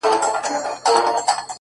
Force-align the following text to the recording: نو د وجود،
نو 0.03 0.13
د 0.63 0.85
وجود، 1.05 1.39